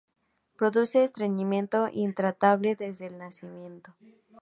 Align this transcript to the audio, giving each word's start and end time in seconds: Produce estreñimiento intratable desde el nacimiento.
Produce 0.55 1.03
estreñimiento 1.03 1.87
intratable 1.91 2.75
desde 2.75 3.05
el 3.05 3.19
nacimiento. 3.19 3.93